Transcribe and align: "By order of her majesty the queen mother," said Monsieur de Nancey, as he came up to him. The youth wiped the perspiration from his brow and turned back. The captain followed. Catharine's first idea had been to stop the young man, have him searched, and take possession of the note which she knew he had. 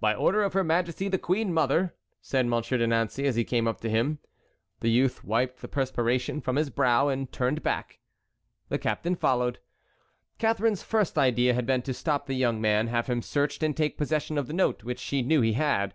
"By 0.00 0.14
order 0.16 0.42
of 0.42 0.52
her 0.54 0.64
majesty 0.64 1.06
the 1.06 1.16
queen 1.16 1.52
mother," 1.54 1.94
said 2.20 2.44
Monsieur 2.46 2.76
de 2.76 2.88
Nancey, 2.88 3.24
as 3.24 3.36
he 3.36 3.44
came 3.44 3.68
up 3.68 3.80
to 3.82 3.88
him. 3.88 4.18
The 4.80 4.90
youth 4.90 5.22
wiped 5.22 5.60
the 5.62 5.68
perspiration 5.68 6.40
from 6.40 6.56
his 6.56 6.70
brow 6.70 7.06
and 7.06 7.30
turned 7.30 7.62
back. 7.62 8.00
The 8.68 8.78
captain 8.78 9.14
followed. 9.14 9.60
Catharine's 10.38 10.82
first 10.82 11.16
idea 11.16 11.54
had 11.54 11.66
been 11.66 11.82
to 11.82 11.94
stop 11.94 12.26
the 12.26 12.34
young 12.34 12.60
man, 12.60 12.88
have 12.88 13.06
him 13.06 13.22
searched, 13.22 13.62
and 13.62 13.76
take 13.76 13.96
possession 13.96 14.36
of 14.38 14.48
the 14.48 14.52
note 14.52 14.82
which 14.82 14.98
she 14.98 15.22
knew 15.22 15.40
he 15.40 15.52
had. 15.52 15.94